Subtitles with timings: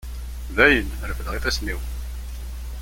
[0.55, 1.79] Dayen, refdeɣ ifassen-iw.